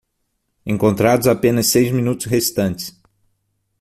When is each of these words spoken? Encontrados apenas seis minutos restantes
Encontrados 0.65 1.27
apenas 1.27 1.67
seis 1.67 1.91
minutos 1.91 2.25
restantes 2.25 2.99